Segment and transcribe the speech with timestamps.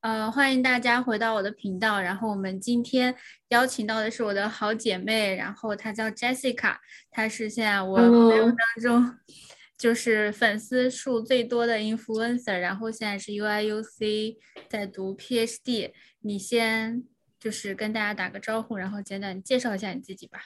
[0.00, 2.00] 呃，欢迎大家回到我的频道。
[2.00, 3.14] 然后我们今天
[3.48, 6.76] 邀请到的是我的好姐妹，然后她叫 Jessica，
[7.10, 9.18] 她是现在我朋友当中
[9.76, 14.38] 就是粉丝数最多的 influencer，然后现在是 UIUC
[14.70, 15.92] 在读 PhD。
[16.20, 17.04] 你先
[17.38, 20.40] 就是跟大家打个招呼，然后简短介绍一下你自己吧。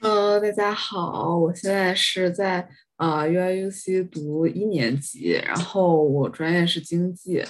[0.00, 7.44] Hello，大家好，我现在是在啊 UIUC 读一年级，然后我专业是经济。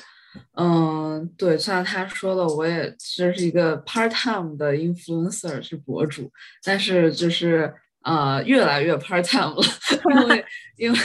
[0.54, 6.30] 嗯，对，像他说的，我也这是一个 part time 的 influencer 是博主，
[6.64, 7.72] 但是就是
[8.04, 9.62] 呃越来越 part time 了，
[10.22, 10.44] 因为
[10.78, 10.98] 因为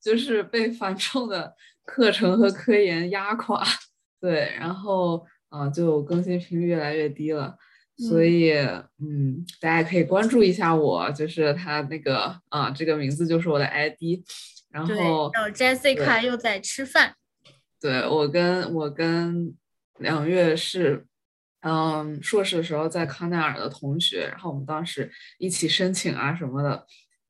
[0.00, 1.54] 就是被繁重的
[1.84, 3.62] 课程和科研压垮，
[4.20, 7.56] 对，然后啊就更新频率越来越低了，
[8.08, 8.52] 所以
[8.98, 14.22] 嗯大家可以关注一下我，就是他那个啊这个名字就是我的 ID，
[14.70, 17.16] 然后 Jessica 又在吃饭。
[17.80, 19.56] 对我跟我跟
[19.98, 21.06] 梁月是，
[21.60, 26.86] 嗯，硕士的时候在康奈尔的同学，然后我们当时一起申请啊什么的，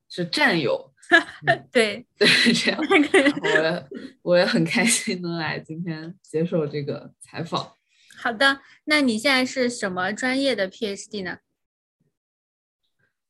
[0.09, 0.93] 是战友。
[1.71, 3.87] 对对，这样，我也
[4.21, 7.73] 我也很开心能来今天接受这个采访。
[8.17, 11.39] 好的，那你现在是什么专业的 PhD 呢？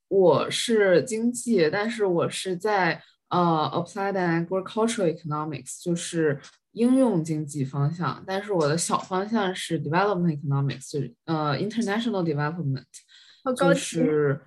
[0.08, 6.42] 我是经济，但是我是在呃 Applied Agricultural Economics，就是。
[6.74, 12.86] 应用经济方向，但是我的小方向是 development economics，就是呃 international development，
[13.58, 14.42] 就是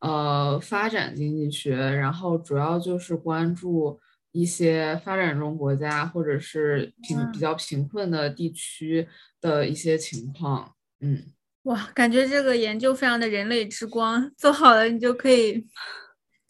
[0.00, 3.98] 呃发展经济学，然后主要就是关注
[4.32, 9.08] 一些发展中国家或者是贫比较贫困的地区
[9.40, 10.74] 的一些情况。
[11.00, 11.24] 嗯，
[11.62, 15.66] 哇，感觉这个研究非常的人类之光，做好了你就可以。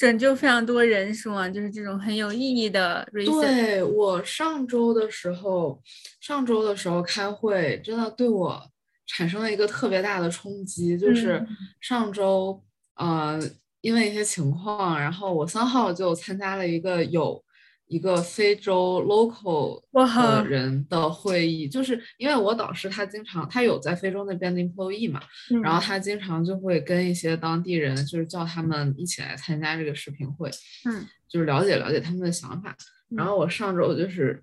[0.02, 1.48] 拯救非常多人是吗？
[1.48, 3.08] 就是这种很有意义的。
[3.12, 5.80] 对我上周的时候，
[6.20, 8.60] 上周的时候开会，真的对我
[9.06, 10.98] 产生了一个特别大的冲击。
[10.98, 11.46] 就是
[11.80, 12.60] 上周，
[12.96, 13.40] 呃，
[13.80, 17.40] 因为一些情况，然后我三号就参加了一个有。
[17.88, 25.20] 一个非洲 local 的人的会议，就是因为我导师他经常他有在非洲那边的 employee 嘛，
[25.62, 30.48] 然后他经常就会跟一些当地人，就是叫他们一起来参加这个视频会，
[30.86, 32.74] 嗯，就是了解了解他们的想法。
[33.10, 34.42] 然后我上周就是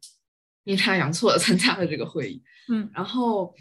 [0.65, 3.51] 阴差阳错的参加了这个会议，嗯，然后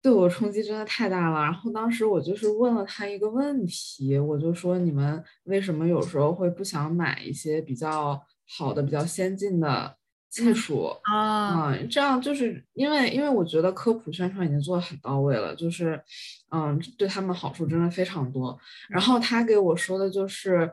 [0.00, 1.42] 对我冲击真的太大了。
[1.42, 8.24] 然后当时我就是问了他一个问题，我就说你们为什么有时候会不想买一些比较。
[8.46, 9.96] 好的，比较先进的
[10.28, 16.02] 技术啊，这样就是因为，因为我觉得科普宣传已经做的很到位了，就是，
[16.50, 18.58] 嗯，对他们好处真的非常多。
[18.88, 20.70] 然后他给我说的就是，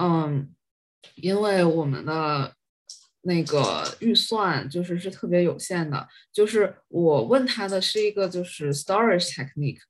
[0.00, 0.48] 嗯，
[1.14, 2.52] 因为我们的
[3.22, 9.80] 那个预算就是是特别有限的，就是我问他的是一个就是 storage technique。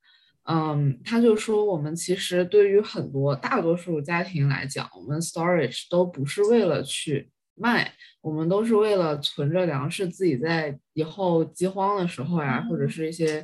[0.46, 13.42] 嗯，他就说我们其实对于很多大多数家庭来讲，我们 storage 都不是为了去卖，我们都是为了存着粮食，自己在以后饥荒的时候呀，或者是一些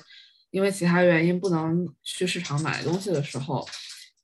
[0.50, 3.66] 因为其他原因不能去市场买东西的时候，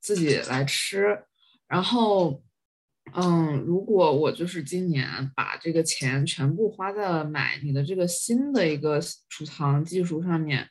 [0.01, 1.19] 自己来吃。
[1.67, 2.43] 然后，
[3.15, 9.01] 嗯，如果我就是今年把这个钱全部花在了买你的这个新的一个
[9.31, 10.69] 储藏技术上面。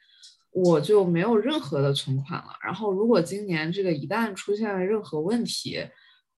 [0.56, 2.56] 我就没有任何的存款了。
[2.64, 5.86] 然后，如果今年这个一旦出现了任何问题，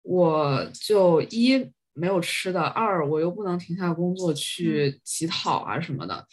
[0.01, 6.27] 我就一没有吃的，二我又不能停下工作去乞讨啊什么的，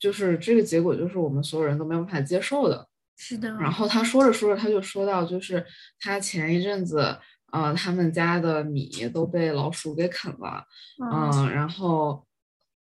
[0.00, 2.88] 就是这个结果就是我们所有人都没有办法接受的。
[3.16, 3.48] 是的。
[3.52, 5.64] 然后他说着说着，他就说到，就是
[6.00, 7.16] 他前一阵子，
[7.52, 10.64] 呃，他们家的米都被老鼠给啃了，
[11.00, 12.26] 嗯，然后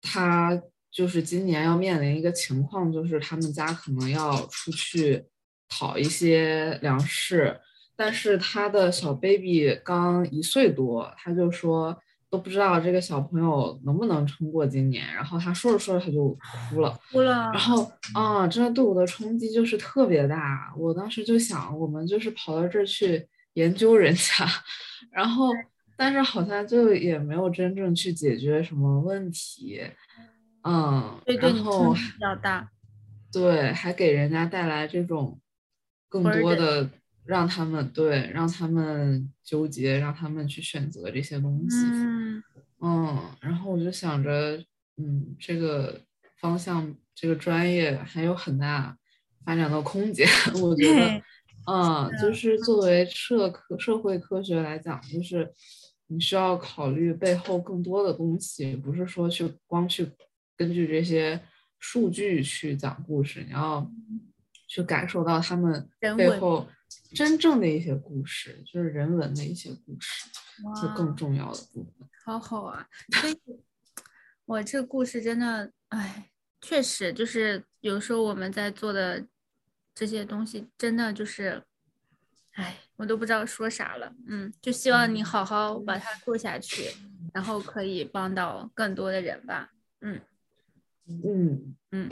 [0.00, 0.62] 他。
[0.91, 5.25] 就是今年要面临一个情况，就是他们家可能要出去
[5.69, 7.60] 讨一些粮食，
[7.94, 11.97] 但是他的小 baby 刚一岁多，他就说
[12.31, 15.06] 都不知道这个小朋友能不能撑过今年。
[15.15, 16.37] 然后他说着说着他就
[16.71, 17.50] 哭了，哭了。
[17.52, 20.73] 然后啊，真的对我的冲击就是特别大。
[20.76, 24.46] 我当时就想，我们就是跑到这儿去研究人家，
[25.12, 25.50] 然后
[25.96, 29.82] 但是好像就也没有真正去解决什么问题。
[30.64, 32.70] 嗯，然后比较大，
[33.32, 35.40] 对，还给人家带来这种
[36.08, 36.90] 更多的
[37.25, 41.76] 让他们对让他们纠结，让他们去选择这些东西。
[41.87, 42.43] 嗯
[42.81, 44.62] 嗯，然后我就想着，
[44.96, 46.00] 嗯，这个
[46.40, 48.96] 方向这个专业还有很大
[49.44, 50.26] 发展的空间。
[50.62, 51.22] 我觉得，
[51.66, 55.52] 嗯，就是作为社科社会科学来讲，就是
[56.08, 60.10] 你需要考虑背后更多的东西，不是说去光去。
[60.58, 61.40] 根据这些
[61.78, 63.88] 数据去讲故事，你要
[64.66, 66.69] 去感受到他们人背后
[67.14, 70.28] 真正的一些故事，就是人文的一些故事，
[70.81, 72.08] 是更重要的部分。
[72.25, 72.87] 好好啊，
[73.20, 73.38] 所以，
[74.46, 79.25] 我这故事真的，哎，确实就是有时候我们在做的
[79.94, 81.62] 这些东西，真的就是，
[82.55, 84.12] 哎，我都不知道说啥了。
[84.26, 86.90] 嗯，就希望你好好把它做下去，
[87.32, 89.72] 然后可以帮到更多的人吧。
[90.00, 90.20] 嗯，
[91.25, 92.10] 嗯嗯，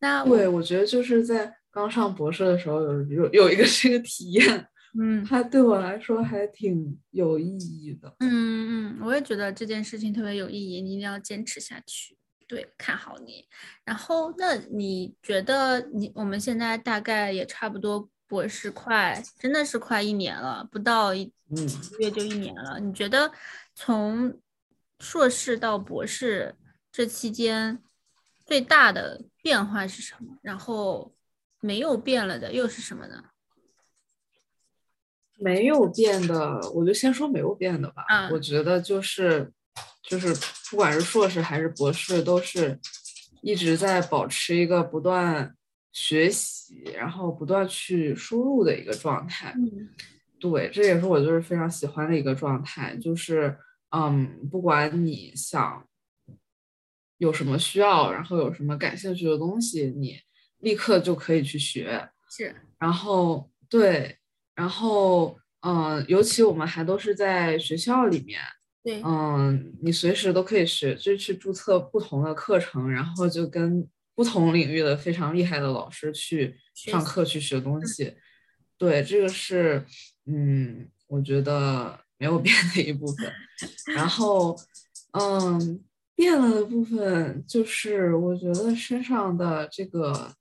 [0.00, 4.68] 那我，对，我觉得就是在刚上博士的时候有有有一个这个体验，
[4.98, 8.14] 嗯它对我来说还挺有意义的。
[8.20, 12.16] 嗯嗯，我也觉得这件事情特别有意义，你一定要坚持下去。
[12.46, 13.44] 对，看好你。
[13.84, 22.80] 然后，那你觉得你我们现在大概也差不多博士快，真的是快一年了，不到一嗯，一个月就一年了。
[22.80, 23.30] 你觉得
[23.74, 24.34] 从
[25.00, 26.54] 硕士到博士
[26.90, 27.78] 这期间
[28.48, 30.38] 最大的变化是什么？
[30.40, 31.14] 然后
[31.60, 33.22] 没有变了的又是什么呢？
[35.36, 38.06] 没有变的，我就先说没有变的吧。
[38.08, 39.52] 嗯我觉得就是
[40.02, 40.34] 就是
[40.70, 42.80] 不管是硕士还是博士，都是
[43.42, 45.54] 一直在保持一个不断
[45.92, 49.54] 学习，然后不断去输入的一个状态。
[49.58, 49.90] 嗯
[50.40, 53.58] 对，这也是我就是非常喜欢的一个状态，就是
[53.90, 55.86] 嗯，不管你想
[57.18, 60.18] 有什么需要，然后有什么感兴趣的东西，你
[60.58, 62.08] 立刻就可以去学。
[62.30, 64.16] 是，然后对，
[64.54, 68.40] 然后嗯，尤其我们还都是在学校里面，
[68.82, 78.14] 对，嗯，你随时都可以学，就去注册不同的课程，然后就跟不同领域的非常厉害的老师去上课去学东西。
[78.76, 79.84] 对，这个是
[80.26, 83.32] 嗯，我觉得没有 变的一部分。
[83.94, 84.56] 然后
[85.12, 85.80] 嗯，
[86.18, 90.32] 变了的部分就是我觉得身上的这个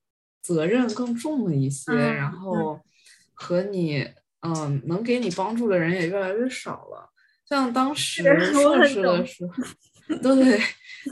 [0.42, 2.80] 责任更重了一些，嗯然后
[3.36, 4.04] 和你
[4.42, 7.08] 嗯能给你帮助的人也越来越少了。
[7.48, 9.54] 像当时硕士的时候，
[10.24, 10.60] 对，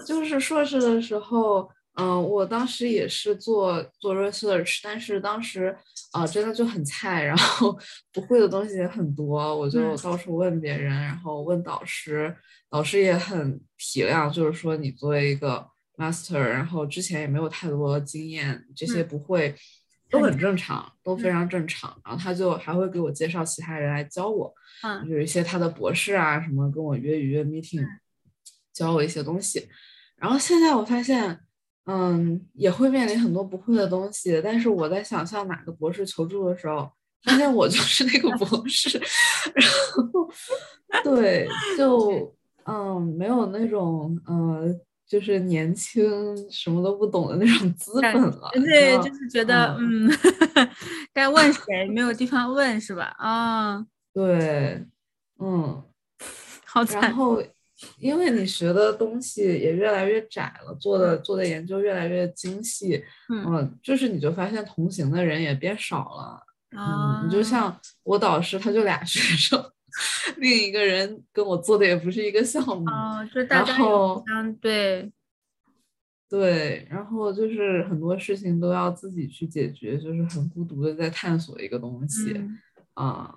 [0.08, 5.76] 就是硕士的时候，嗯、我当时也是做做 research，但是当时
[6.12, 7.78] 啊、真的就很菜，然后
[8.14, 12.36] 不会的东西也很多，我就嗯到处问别人，然后问导师，
[12.70, 19.56] 导师也很体谅，就是说你作为一个 master，然后之前也没有太多经验，这些嗯不会。
[20.08, 21.90] 都很很正常，都非嗯常正常。
[22.06, 24.54] 然后他就还会给我介绍其他人来教我，
[24.84, 27.84] 嗯有一些他的博士啊什么跟我约一约 meeting，
[28.72, 29.68] 教我一些东西。
[30.16, 31.40] 然后现在我发现，
[31.86, 36.92] 嗯，也会面临很多不会的东西，但是我在想向哪个博士求助的时候，
[37.24, 38.98] 发现我就是那个博士，
[39.54, 40.30] 然后
[41.04, 41.48] 对，
[41.78, 42.34] 就
[42.66, 44.66] 嗯，没有那种呃，
[45.08, 46.04] 就是年轻
[46.50, 48.50] 什么都不懂的那种资本了。
[48.54, 50.10] 对，就是觉得嗯，
[51.14, 53.16] 该问谁没有地方问是吧？
[53.20, 54.84] 啊，对，
[55.40, 55.84] 嗯。
[56.66, 57.14] 好惨然。
[57.16, 57.42] 后，
[58.00, 63.46] 因为你学的东西也越来越窄了，做的做的研究越来越精细，嗯。
[63.46, 69.64] 嗯，就是你就发现同行的人也变少了，啊，嗯，你就像我导师他就俩 学生，
[70.38, 75.12] 另一个人跟我做的也不是一个项目，哦，就大然家对，
[76.28, 82.60] 对，然后就是很多事情都要自己去解决，就是很孤独的在探索一个东西嗯，
[82.96, 83.36] 啊，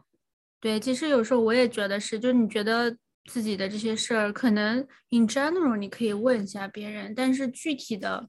[0.61, 2.97] 对，其实有时候我也觉得是，就是你觉得
[3.27, 8.29] 自己的这些事儿，可能 in general 你可以问一下别人，但是具体的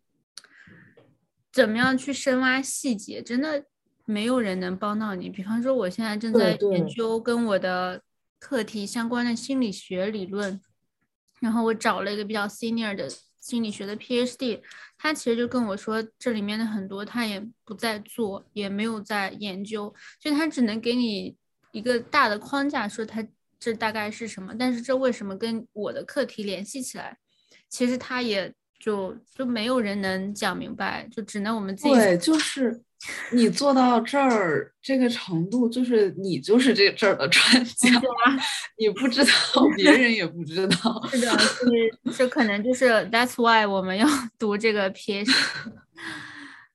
[1.51, 3.65] 怎么样去深挖细节，真的
[4.05, 5.29] 没有人能帮到你。
[5.29, 8.01] 比方说，我现在正在研究跟我的
[8.39, 10.59] 课题相关的心理学理论，
[11.39, 14.61] 然后我找了一个比较 senior 的心理学的 PhD，
[14.97, 21.37] 他其实就跟我说，这里面的很多他也不在做，也没有在研究，就他只能给你
[21.71, 23.25] 一个大的框架，说它
[23.59, 27.17] 这大概是什么，但是这为什么跟我的课题联系起来，
[27.67, 32.81] 其实他也就就没有人能讲明白，就只能我们自己对，就是
[33.31, 37.89] 你做到这儿这个程度，就是你就是这这儿的专 家，
[38.79, 41.05] 你不知道，别人也不知道。
[41.11, 41.37] 是的，
[42.15, 45.29] 这可能就是 that's why 我们要读这个 PhD。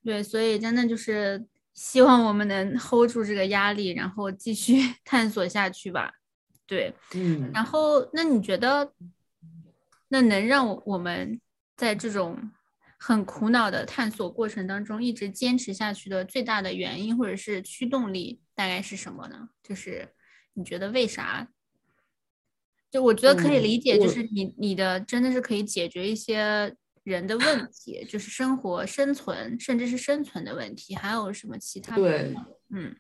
[0.03, 6.13] 对，所以真的就是希望我们能 hold 住这个压力，然后继续探索下去吧。
[6.67, 8.93] 对，嗯，然后那你觉得，
[10.09, 11.41] 那能让我我们
[11.77, 12.51] 在这种
[12.99, 19.49] 很苦恼的探索过程当中一直坚持下去的最大的原因或者是驱动力大概是什么呢？
[19.63, 20.09] 就是
[20.55, 21.49] 你觉得为啥？
[22.91, 31.97] 就我觉得可以嗯理解，就是你你的真的是可以解决一些人的问题，就是生活生存，甚至是生存的问题，还有什么其他？
[31.97, 32.33] 对，
[32.71, 32.97] 嗯，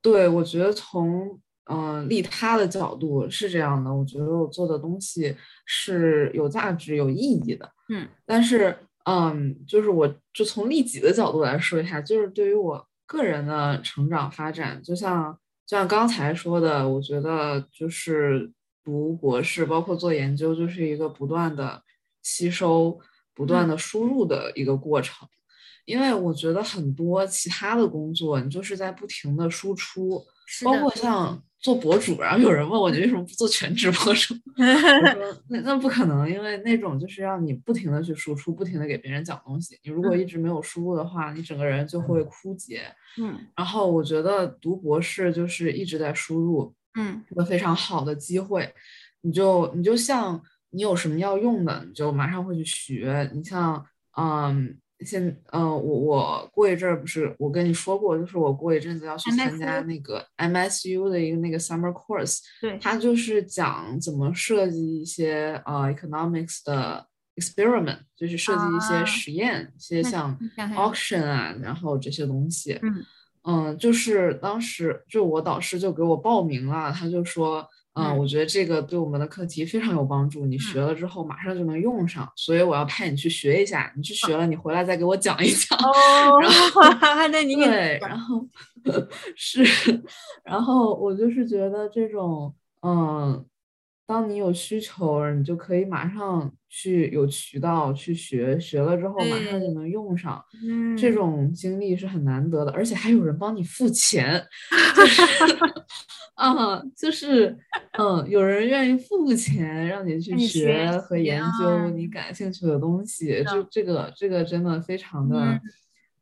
[0.00, 7.70] 对，我觉得从嗯利他的角度是这样的，我觉得我做的东西是有价值、有意义的。
[7.88, 15.32] 嗯，但是嗯，就是我就从利己的角度来说一下，就是对于我个人的成长发展，就像
[15.66, 18.50] 就像刚才说的，我觉得就是
[18.82, 21.82] 读博士，包括做研究，就是一个不断的
[22.22, 22.98] 吸收、
[23.34, 25.28] 不断的输入的一个过程。
[25.86, 30.24] 因为我觉得很多其他的工作，你就是在不停的输出，
[30.64, 32.20] 包括像做博主。
[32.20, 34.34] 然后有人问我，你为什么不做全职博主？
[34.54, 39.78] 我说那那不可能，因为那种就是让你不停的去输出，不停的给别人讲东西。
[39.82, 42.82] 你如果一直没有输入的话，你整个人就会枯竭。
[43.18, 43.34] 嗯。
[43.56, 48.70] 然后我觉得读博士就是一直在输入，嗯，一个非常好的机会。
[49.22, 53.30] 你就你就像你有什么要用的，你就马上会去学。
[53.32, 53.82] 你像
[54.18, 54.76] 嗯。
[55.00, 70.38] 现嗯，我我过一阵儿不是我跟你说过，就是我过一阵子要去参加那个 MSU 的一个那个 summer course，对，它就是讲怎么设计一些呃 economics 的 experiment，就是设计一些实验，一些像
[70.76, 73.04] auction 啊，然后这些东西，嗯。
[73.46, 77.68] 嗯，就是当时就我导师就给我报名了，他就说。
[77.94, 80.44] 嗯，我觉得这个对我们的课题非常有帮助。
[80.46, 83.92] 你学了之后马上就能用上，所以我要派你去学一下。
[83.96, 85.78] 你去学了，你回来再给我讲一讲。
[85.78, 86.40] 哦，
[87.00, 88.44] 然后那你对，然后
[89.36, 89.62] 是，
[90.42, 93.44] 然后我就是觉得这种，嗯，
[94.06, 100.42] 当你有需求，你就可以马上去有渠道去学，学了之后马上就能用上。
[100.66, 104.44] 嗯，这种经历是很难得的，而且还有人帮你付钱。
[106.34, 107.56] 啊，就是，
[107.96, 115.60] 嗯，有人愿意付钱让你去学和研究你感兴趣的东西，就这个，这个真的非常的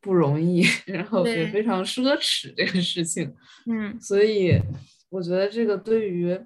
[0.03, 3.35] 不容易，然后也非常奢侈这个事情。
[3.67, 4.61] 嗯，所以
[5.09, 6.39] 我觉得这个对于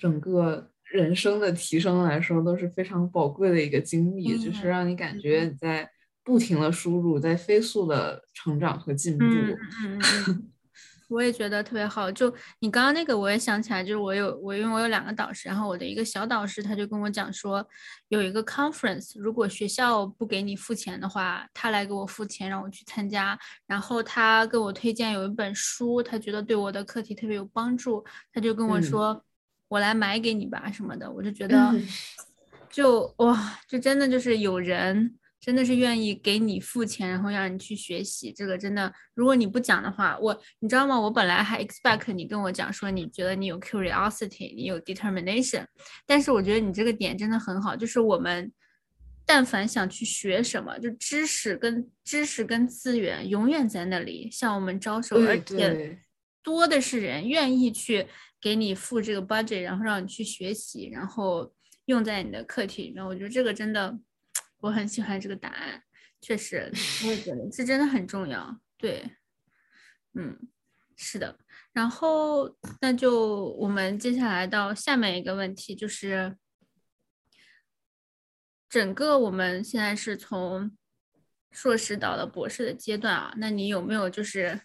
[0.00, 5.88] 整个人生的提升来说都是非常宝贵的一个经历，就是让你感觉你在
[6.24, 9.24] 不停的输入，在飞速的成长和进步。
[9.24, 9.56] 嗯
[10.28, 10.50] 嗯。
[11.10, 17.66] 我也觉得特别好，就你刚刚那个，我也想起来，就是我有我，因为我有两个导师，然后我的一个小导师他就跟我讲说，
[18.10, 29.20] 有一个 conference，如果学校不给你付钱的话，他来给我付钱让我去参加，然后他跟我推荐有一本书，他觉得对我的课题特别有帮助，他就跟我说，
[29.70, 31.74] 我来买给你吧什么的，我就觉得，
[32.68, 35.16] 就哇，就真的就是有人。
[35.42, 41.00] 真的是愿意给你付钱，然后让你去学习，这个真的，如果你不讲的话，我你知道吗？
[41.00, 45.64] 我本来还 expect 你跟我讲说，你觉得你有 curiosity，你有 determination，
[46.06, 48.52] 但是我觉得你这个点真的很好，就是我们
[49.24, 55.98] 但凡想去学什么，就知识跟知识跟资源永远在那里向我们招手，而且
[56.42, 58.06] 多的是人愿意去
[58.40, 61.52] 给你付这个 budget，然后让你去学习，然后
[61.86, 63.04] 用在你的课题里面。
[63.04, 63.98] 我觉得这个真的。
[64.62, 65.82] 我很喜欢这个答案，
[66.20, 66.70] 确实，
[67.06, 68.60] 我也觉得这真的很重要。
[68.76, 69.16] 对，
[70.12, 70.38] 嗯，
[70.94, 71.38] 是的。
[71.72, 76.36] 然后，那就我们接下来到下面一个问题，就是
[78.68, 80.76] 整个我们现在是从
[81.50, 84.60] 硕士到了博士的阶段啊，那你有没有就是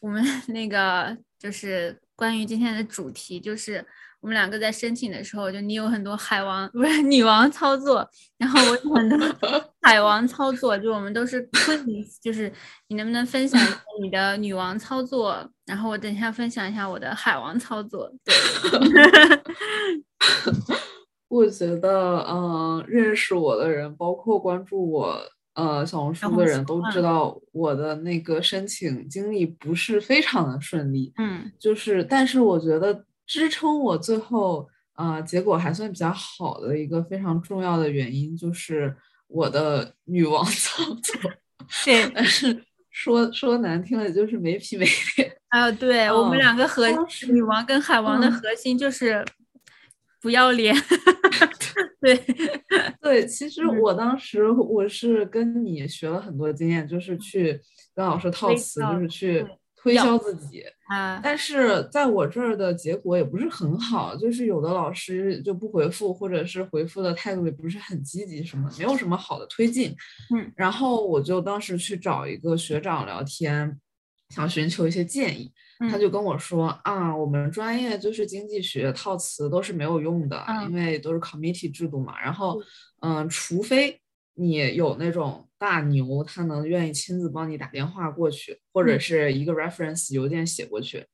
[0.00, 3.86] 我们 那个就是关于今天的主题，就是。
[4.20, 8.04] 我们两个在申请的时候，就你有很多海王不是女王操作，
[8.36, 9.18] 然后我有很多
[9.80, 12.52] 海王操作，就我们都是 queen，就是
[12.88, 18.12] 你能不能分享一下你的女王操作，然后我等一下分享一下我的海王操作。
[18.24, 18.34] 对，
[21.28, 25.16] 我觉得，嗯，认识我的人，包括关注我
[25.58, 31.12] 呃小红书的人都知道我的那个申请经历不是非常的顺利。
[31.18, 33.04] 嗯，就是，但是我觉得。
[33.30, 38.96] 支撑我最后呃结果还算比较好的一个非常重要的原因，就是
[39.26, 41.30] 我的女王 操作。
[41.84, 44.86] 对，但是说说难听了，就是没皮没
[45.18, 45.30] 脸。
[45.48, 46.86] 啊，对我们两个核
[47.28, 49.22] 女王跟海王的核心就是
[50.22, 50.74] 不要脸。
[52.00, 52.16] 对。
[53.00, 57.60] 对，其实我当时我是跟你学了很多经验，就是去
[57.94, 59.46] 跟老师套词，就是去。
[59.80, 60.64] 推销自己。
[60.88, 69.94] 啊，但是在我这儿的结果也不是很好，就是有的老师就不回复，或者是回复的态度也不是很积极，什么没有什么好的推进。
[70.34, 73.78] 嗯，然后我就当时去找一个学长聊天，
[74.30, 75.52] 想寻求一些建议，
[75.90, 82.20] 他就跟我说啊，我们专业就是经济学套词都是没有用的，因为都是 committee 制度嘛。
[82.20, 82.60] 然后，
[83.00, 84.00] 嗯，除非。
[84.40, 91.04] 你有那种大牛，他能愿意亲自帮你打电话过去，或者是一个 reference 邮件写过去，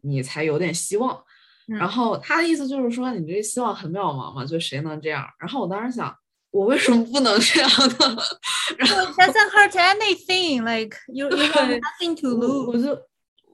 [0.00, 1.22] 你才有点希望。
[1.68, 5.24] 然后他的意思就是说，你这个希望很渺茫嘛，就谁能这样？
[5.38, 6.12] 然后我当时想，
[6.52, 8.22] 我为什么不能这样呢？
[8.76, 12.66] 然后 doesn't hurt anything, like you you have nothing to lose。
[12.66, 13.02] 我就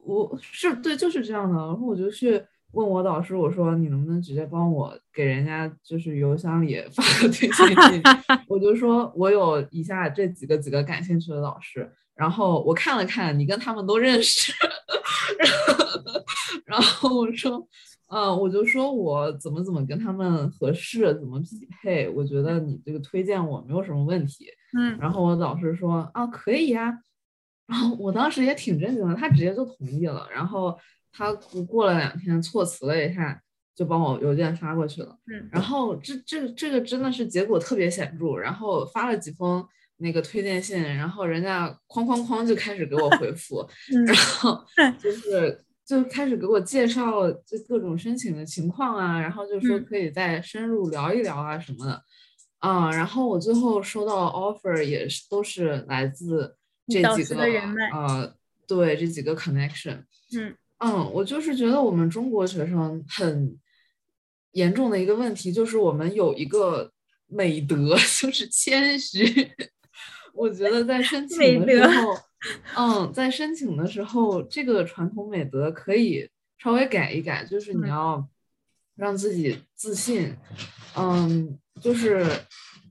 [0.05, 1.57] 我是对，就是这样的。
[1.57, 8.03] 然后我就去问我导师，我说你能不能直接帮我给人家就是邮箱里发个推荐信？
[8.49, 14.53] 我就说我有以下这几个几个感兴趣的老师，然后我看了看，你跟他们都认识，
[16.67, 17.65] 然后我说。
[18.11, 22.09] 嗯，我就说我怎么怎么跟他们合适，怎么匹配？
[22.09, 24.47] 我觉得你这个推荐我没有什么问题。
[24.79, 26.99] 嗯，然后我导师说啊，可以呀。
[27.67, 30.27] 然后我当时也挺震惊的，他直接就同意了。
[30.35, 30.75] 然后
[31.13, 31.35] 他
[31.69, 33.39] 过了两天措辞了一下，
[33.75, 35.15] 就帮我邮件发过去了。
[35.27, 38.37] 嗯，然后这这这个真的是结果特别显著。
[38.39, 39.63] 然后发了几封
[39.99, 43.69] 那个推荐信，然后人家哐哐哐就开始给我回复，
[44.07, 44.65] 然后
[44.99, 45.63] 就是。
[45.89, 52.05] 就开始给我介绍就各种申请的情况啊，然后就说可以再深入聊一聊啊什么的，
[52.59, 56.55] 啊，然后我最后收到 offer 也是都是来自
[56.87, 57.41] 这几个
[57.95, 58.35] 呃，
[58.67, 60.05] 对这几个 connection，
[60.37, 60.55] 嗯。
[60.81, 63.59] 嗯，我就是觉得我们中国学生很
[64.53, 66.93] 严重的一个问题就是我们有一个
[67.27, 69.25] 美德 就是谦虚，
[70.39, 72.15] 我觉得在申 请的时候。
[72.77, 78.25] 嗯，在申请的时候，这个传统美德可以稍微改一改，就是你要
[78.95, 80.37] 让自己自信。
[80.97, 82.25] 嗯，就是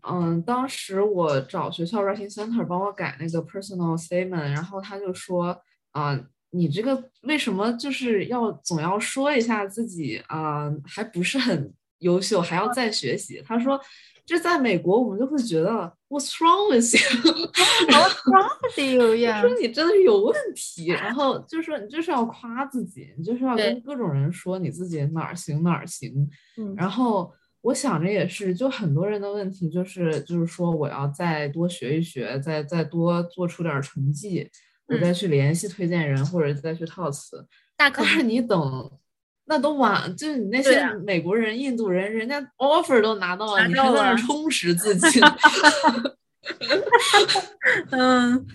[0.06, 5.58] 嗯，当时我找学校 writing center 帮我改那个 personal statement，然后他就说
[5.92, 13.42] 啊，你这个为什么就是要总要说一下自己啊，还不是很优秀，还要再学习？
[13.46, 13.80] 他说。
[14.28, 19.16] 这在美国，我们就会觉得 What's wrong with you？What's wrong with you？
[19.24, 20.88] 呀，说你真的是有问题。
[20.88, 26.30] 然后就说你就是要夸自己，你就是要跟各种人说你自己哪儿行哪儿行。
[26.58, 26.76] 嗯。
[26.76, 34.50] 然后我想着也是，就很多人的问题就是就是说我要再多学一学，再再多做出点成绩，
[34.88, 37.48] 我再去联系推荐人或者再去套词。
[37.78, 38.92] 大可是你等。
[39.48, 45.20] 那都晚，就是你那些美国人、印度人，人家 offer 都拿到了，你还在那充实自 己。
[47.92, 48.46] 嗯，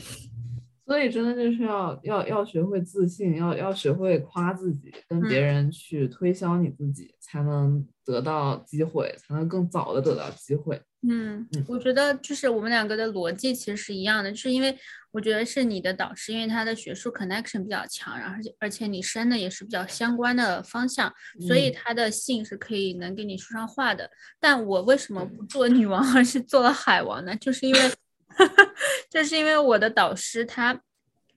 [0.86, 10.80] 所以真的就是要要要学会自信，要要学会夸自己，跟别人去推销你自己，才能得到机会，才能更早的得到机会。
[11.08, 14.76] 嗯，我觉得就是我们两个的逻辑其实是一样的，就是因为
[15.12, 21.12] 我觉得是你的导师，因为他的学术 connection 比较强，然后而且而且你申的也是比较相关的方向，
[21.46, 24.10] 所以他的信是可以能给你说上话的。
[24.40, 27.36] 但我为什么不做女王，而是做了海王呢？
[27.36, 27.92] 就是因为，
[29.08, 30.80] 就是因为我的导师他，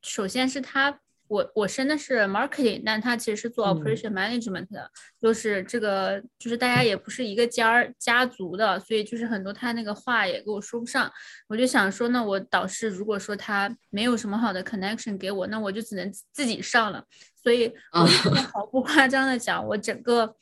[0.01, 0.99] 首先是他。
[1.27, 11.11] 我我申的是 marketing，但他其实是做 operation management 的，就是这个就是大家也不是一个家儿家族的，所以就是很多他那个话也给我说不上。
[11.47, 17.03] 我就想说，那我导师如果说他没有什么好的 connection 给我，那我就只能自己上了。
[17.41, 18.05] 所以 我
[18.53, 20.35] 毫不夸张的讲，我整个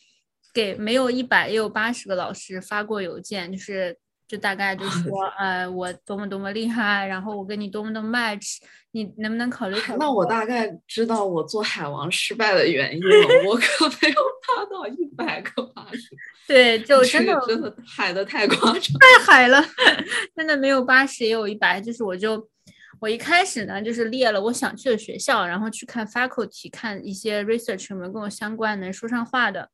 [0.53, 3.97] 给没有一百也有八十个老师发过邮件，就是。
[4.33, 8.57] 就大概就说，呃，我多么多么厉害，然后我跟你多么的 match，
[8.89, 9.99] 你能不能考虑考虑？
[9.99, 16.09] 那我大概知道我做海王失败的原因了，我可没有达到一百个八十。
[16.47, 19.63] 对，就真的真的海的太夸张，太海了，
[20.35, 21.79] 真的没有八十也有一百。
[21.79, 22.49] 就是我就
[22.99, 29.69] 我一开始呢，就是列了我想去的学校，然后去看 faculty，看一些 research 有没有跟我相关能说上话的。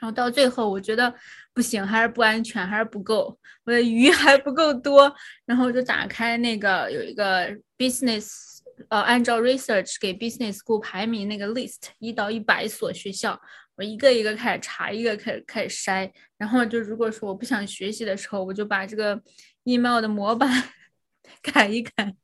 [0.00, 1.14] 然后到最后，我觉得
[1.52, 5.14] 不行，还是不安全，还是不够，我的鱼 还不够多。
[5.44, 13.38] 然后就打开那个有一个 business，呃，按照 research 给 business school 排名那个 list，一到一百所学校，
[13.76, 16.10] 我一个一个开始查，一个开始开始筛。
[16.38, 19.20] 然后就如果说我不想学习的时候，我就把这个
[19.64, 20.48] email 的模板
[21.42, 22.14] 改一改。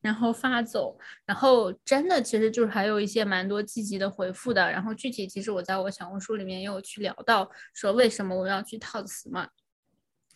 [0.00, 4.70] 然后发走，然后真的其实就是还有一些蛮多积极的回复的。
[4.70, 9.48] 然后具体其实我在我小红书里面也有去聊到，说为什么我要去套词嘛。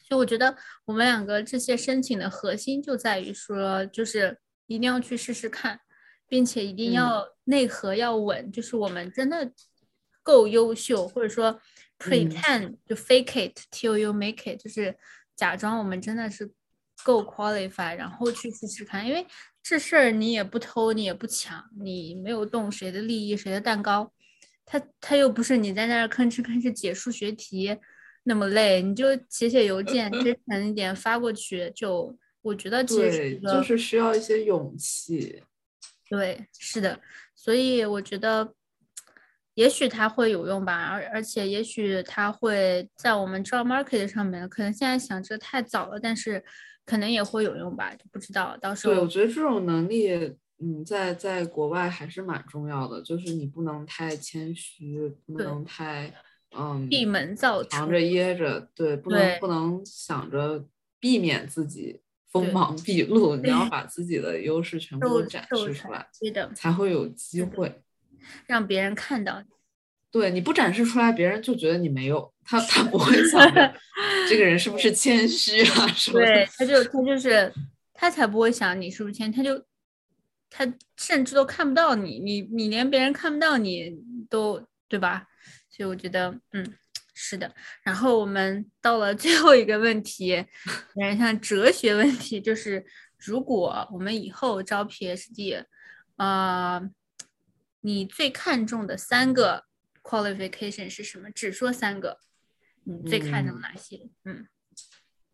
[0.00, 5.80] 所以我觉得我们两个这些申请的核心就在于说，就是一定要去试试看，
[6.26, 9.52] 并且一定要内核要稳，就是我们真的
[10.22, 11.60] 够优秀，或者说
[11.98, 14.96] pretend 就 fake it till you make it，就是
[15.36, 16.50] 假装我们真的是。
[17.04, 19.26] 够 qualify，然后去试试看，因为
[19.62, 24.12] 这事儿你也不偷，你也不抢，你没有动谁的利益，谁的蛋糕，
[24.64, 27.76] 他他又不是你在那儿吭哧吭哧解数学题
[28.24, 35.42] 那么累，你就写写邮件，真 诚一点发过去就我觉得其实对，就是需要一些勇气。
[36.08, 37.00] 对，是的，
[37.34, 38.54] 所以我觉得，
[39.54, 46.42] 也许它会有用吧，而而且也许它会在我们 job market 上面，可能现在想这太早了，但是
[46.88, 48.94] 可能也会有用吧，就不知道到时候。
[48.94, 50.10] 对，我觉得这种能力，
[50.58, 56.10] 嗯，在在国外还是蛮重要的，就是你不能太谦虚，不能太
[56.56, 60.64] 嗯闭门造车，藏着掖着，对，不能不能想着
[60.98, 62.00] 避免自己。
[62.30, 67.82] 锋芒毕露，你要把自己的优势全部都展示出来，对的，才会有机会
[68.46, 69.42] 让别人看到。
[70.10, 73.40] 对，你不展示出来，别人就觉得你没有他，他不会 想
[74.28, 75.86] 这个人是不是谦虚啊？
[76.12, 77.52] 对，他就他就是
[77.92, 79.64] 他才不会想你是不是谦，他就
[80.50, 80.66] 他
[80.96, 83.92] 甚至都看不到你，你你连别人看不到你
[84.30, 85.26] 都对吧？
[85.70, 86.74] 所以我觉得，嗯。
[87.20, 95.64] 是的，然后我们到了最后一个问题，有点像哲学问题，就是如果我们以后招 PhD，
[96.16, 96.80] 呃，
[97.80, 99.64] 你最看重的三个
[100.08, 101.30] qualification 是什么？
[101.30, 102.18] 只说三个，
[102.84, 104.08] 你最看重哪些？
[104.24, 104.46] 嗯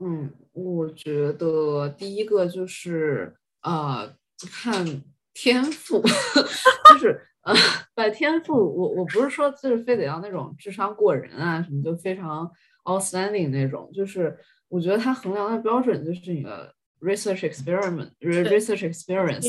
[0.00, 4.16] 嗯，我觉得第一个就是呃，
[4.50, 6.02] 看天赋，
[6.90, 7.28] 就是。
[7.44, 7.54] 呃，
[7.94, 12.50] 把天赋，我我不是说就是非得要那种智商过人啊，什么就非常
[12.84, 14.34] outstanding 那种，就是
[14.68, 19.46] 我觉得它衡量的标准就是你的 research experiment，research experience，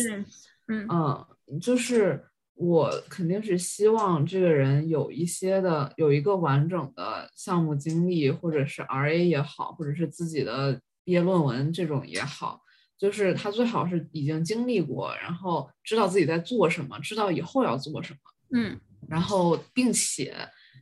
[0.67, 2.21] 嗯嗯，就是
[2.55, 12.61] 我肯定是希望这个人有一些的有一个完整的项目经历，或者是 RA 也好，或者是自己的毕业论文这种也好。
[12.97, 18.19] 就是他最好是已经经历过，然后知道自己在做什么，知道以后要做什么，
[18.53, 20.33] 嗯，然后并且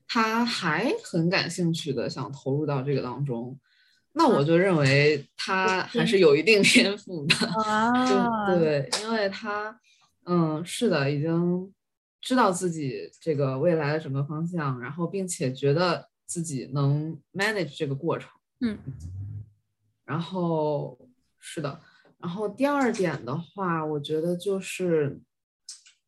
[0.07, 3.59] 他还很感兴趣的想投入到这个当中，
[4.11, 7.35] 那我就认为他还是有一定天赋的，
[8.45, 9.75] 对对，因为他，
[10.25, 11.73] 嗯，是的，已经
[12.21, 18.29] 知道自己这个未来的整个方向，然后并且觉得自己能 manage 这个过程，
[18.61, 18.77] 嗯，
[20.05, 20.97] 然后
[21.39, 21.79] 是的。
[22.19, 25.19] 然后第二点的话，我觉得就是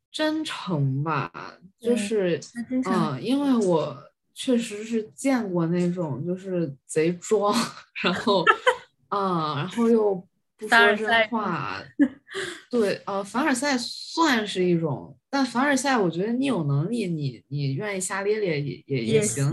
[0.10, 1.30] 真诚吧，
[1.78, 2.40] 就是
[2.86, 4.02] 嗯，因为我
[4.34, 7.54] 确实是见过那种就是贼装，
[8.02, 8.46] 然后
[9.12, 10.26] 嗯，然后又
[10.58, 11.82] 不说真话，
[12.72, 19.52] 对，呃，凡尔赛算是一种，但凡尔赛，我觉得你有能力，你你愿意瞎咧咧也也也行，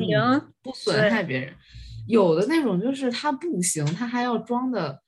[0.62, 1.54] 不损害别人。
[2.06, 5.00] 有的那种就是他不行，他还要装的。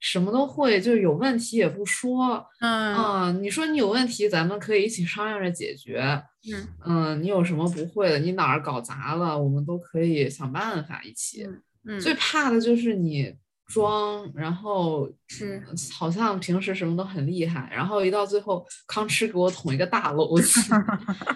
[0.00, 11.44] 什么都会，就是有问题也不说，嗯啊，你说你有问题，咱们可以一起商量着解决，嗯嗯，你有什么不会的，你哪儿搞砸了，我们都可以想办法一起。
[11.84, 13.34] 嗯，最怕的就是你
[13.68, 15.62] 装，然后是
[15.96, 20.60] 好像平时什么都很厉害，然后一到最后康哧给我捅一个大篓子，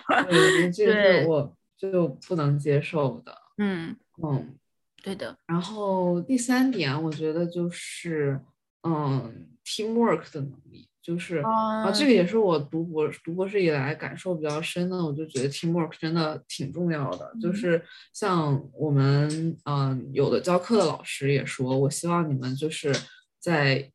[0.74, 3.36] 这个是我就不能接受的。
[3.58, 4.54] 嗯嗯，
[5.02, 5.36] 对的。
[5.46, 8.40] 然后第三点，我觉得就是。
[8.84, 14.96] 嗯，teamwork 的能力就是啊，这个也是我读博读博士以来感受比较深的。
[15.04, 17.32] 我就觉得 teamwork 真的挺重要的。
[17.40, 22.94] 就是像我们嗯，有的教课的老师也说，我希望你们就是
[23.38, 23.90] 在。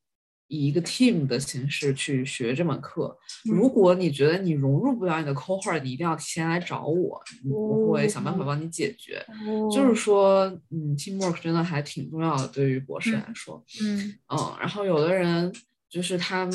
[0.50, 3.18] 以一个 team 的形式去学这门课。
[3.44, 9.22] 如果你觉得你融入不了你的 cohort，你一定要提前来找我，我会想办法帮你解决。
[9.70, 13.62] 就是说，嗯，teamwork 真的还挺重要的，对于博士来说。
[13.84, 15.52] 嗯嗯，然后有的人
[15.90, 16.50] 就是他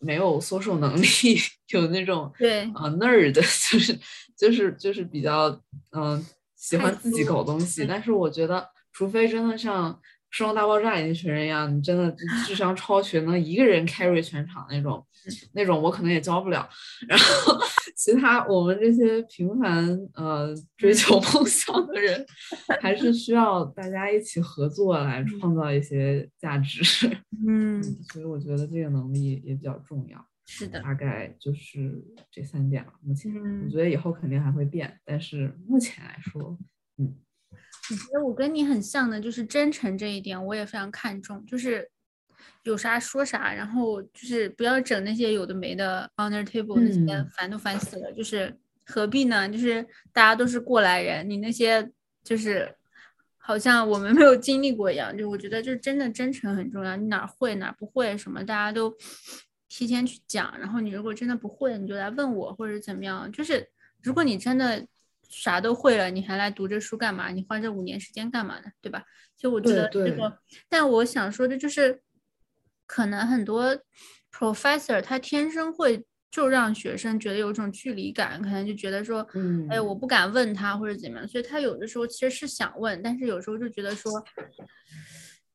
[0.00, 1.06] 没有 social 能力，
[1.72, 3.32] 有那种对啊 nerd，
[3.70, 3.98] 就是
[4.36, 5.48] 就是就是比较
[5.92, 6.24] 嗯
[6.56, 7.86] 喜欢自己搞东西。
[7.86, 10.00] 但是我觉得，除非真的像。
[10.30, 12.14] 生活大爆炸那群人一样，你真的
[12.46, 15.04] 智商超群，能一个人 carry 全场那种，
[15.52, 16.68] 那种我可能也教不了。
[17.08, 17.58] 然后
[17.96, 22.24] 其他我们这些平凡呃追求梦想的人，
[22.80, 26.80] 还是需要大家一起合作来创造一些价值。
[27.46, 30.24] 嗯，所以我觉得这个能力也比较重要。
[30.46, 32.92] 是的，大概就是这三点了。
[33.02, 33.32] 目前
[33.64, 36.56] 我觉得以后肯定还会变，但是目前来说，
[36.98, 37.16] 嗯。
[37.90, 41.44] 我觉得我跟你很像的，就是真诚这一点，我也非常看重。
[41.44, 41.90] 就是
[42.62, 48.12] 有啥说啥，然后就是不要整那些有的没的，on the table 那些，烦都烦死了。
[48.12, 49.48] 就是何必呢？
[49.48, 51.90] 就是大家都是过来人，你那些
[52.22, 52.72] 就是
[53.36, 55.16] 好像我们没有经历过一样。
[55.16, 56.94] 就我觉得，就是真的真诚很重要。
[56.94, 58.94] 你哪会哪不会什么，大家都
[59.68, 60.56] 提前去讲。
[60.60, 63.30] 然后你如果真的不会，你就来问我或者怎么样。
[63.32, 63.68] 就是
[64.00, 64.86] 如果你真的。
[65.30, 67.30] 啥都会了，你还来读这书干嘛？
[67.30, 68.64] 你花这五年时间干嘛呢？
[68.82, 69.04] 对吧？
[69.36, 70.38] 所以我觉得这个，
[70.68, 72.02] 但我想说的就是，
[72.86, 73.78] 可能很多
[74.30, 84.12] professor 他天生会就让学生觉得有种距离感，可能就觉得说，嗯，哎，我不敢问他或者怎么样，所以他有的时候其实是想问，但是有时候就觉得说，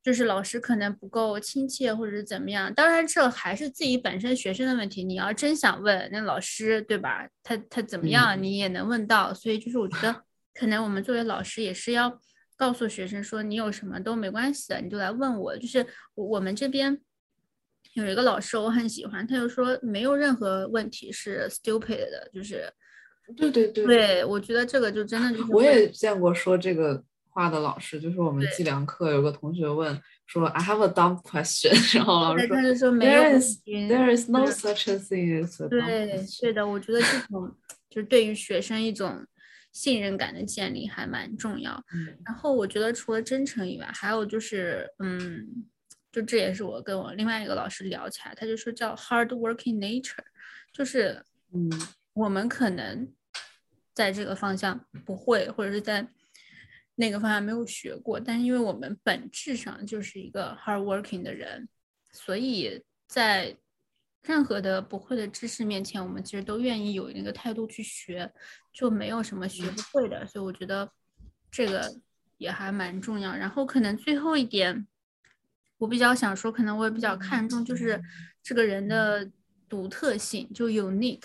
[0.05, 2.71] 就是老师可能不够亲切或者是怎么样。
[2.71, 5.03] 当然，这还是自己本身学生的问题。
[5.03, 7.27] 你要真想问那老师，对吧？
[7.41, 9.33] 他他怎么样，你也能问到。
[9.33, 10.21] 所以就是我觉得，
[10.53, 12.21] 可能我们作为老师也是要
[12.55, 15.57] 告诉学生说，你有什么都没关系的，你就来问我。
[15.57, 17.01] 就是我们这边。
[17.93, 22.69] 有一个老师我很喜欢，他就说没有任何问题是 stupid 的，就是
[23.37, 27.01] 对对对，对我觉得这个就真的就是我也见过说这个
[27.35, 35.63] 话的老师，就是我们计量课有个同学问说 I have a dumb question， 然后老师他就说没有 There is there is no such a thing as
[35.63, 37.53] a 对是的，我觉得这种
[37.89, 39.25] 就是对于学生一种
[39.73, 41.83] 信任感的建立还蛮重要。
[42.25, 45.65] 然后我觉得除了真诚以外，还有就是嗯。
[46.11, 50.23] 就这也是我跟我另外一个老师聊起来，他就说叫 hard working nature，
[50.71, 51.21] 就是
[51.53, 51.69] 嗯，
[52.13, 53.05] 我们可能
[53.93, 56.07] 在这个方向不会，或者是在
[56.95, 61.67] 那个方向没有学过，但是因为我们本质上就是一个 hard working 的人，
[62.11, 63.55] 所以在
[64.23, 68.31] 任何的不会的知识面前，我们其实都愿意有那个态度去学，
[68.73, 70.25] 就没有什么学不会的。
[70.25, 70.91] 所以我觉得
[71.51, 71.93] 这个
[72.37, 73.35] 也还蛮重要。
[73.35, 74.87] 然后可能最后一点。
[75.77, 78.01] 我比较想说，可能我也比较看重，就是
[78.41, 79.29] 这个人的
[79.67, 81.21] 独特性，就 unique，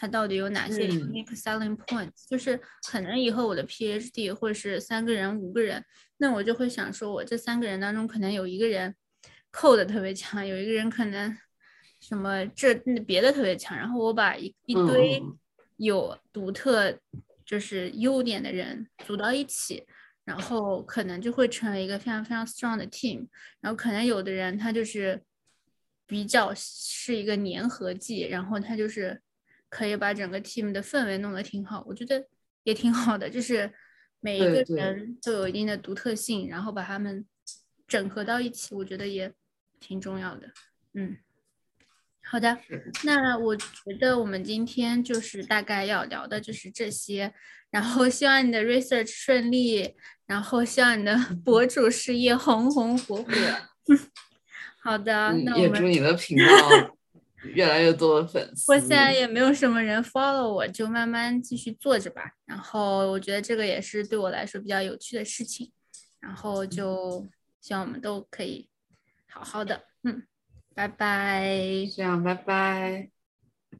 [0.00, 2.26] 他到底有哪些 unique selling points？
[2.26, 2.58] 就是
[2.90, 5.84] 可能以后我的 PhD 或是三个人、五个人，
[6.16, 8.94] 那我就会想说，我这三个人当中，可能有一个人
[9.52, 11.36] code 特别强，有一个人可能
[12.00, 12.74] 什么这
[13.06, 15.22] 别的特别强，然后我把一一堆
[15.76, 16.98] 有独特
[17.44, 19.86] 就是优点的人组到一起。
[20.22, 23.26] 然后可能就会成为一个非常非常 strong 的 team，
[23.60, 25.20] 然后可能有的人他就是
[26.06, 29.20] 比较是一个粘合剂，然后他就是
[29.70, 32.22] 可以把整个 team 的氛围弄得挺好，我觉得
[32.64, 33.72] 也挺好的，就是
[34.20, 37.24] 每一个人都有一定的独特性，然后把他们
[37.88, 39.32] 整合到一起，我觉得也
[39.78, 40.52] 挺重要的。
[40.92, 41.16] 嗯，
[42.22, 42.58] 好的，
[43.04, 43.64] 那我觉
[43.98, 47.32] 得我们今天就是大概要聊的就是这些。
[47.70, 49.94] 然后希望你的 research 顺利，
[50.26, 53.32] 然后希望你的博主事业红红火火。
[54.82, 56.44] 好的，那也祝你的频道
[57.42, 58.72] 越来越多的粉丝。
[58.72, 62.34] 我现在也没有什么人 follow 我，就慢慢继续做着吧。
[62.44, 65.70] 然后我觉得这个也是对我来说比较有趣的事情。
[66.20, 67.26] 然后就
[67.60, 68.68] 希望我们都可以
[69.26, 69.84] 好好的。
[70.02, 70.22] 嗯，
[70.74, 71.48] 拜拜。
[71.96, 73.10] 这样，拜拜。